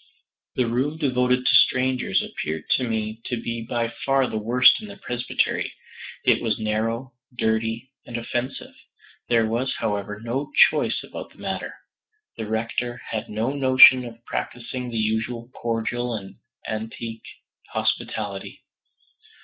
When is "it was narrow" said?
6.25-7.13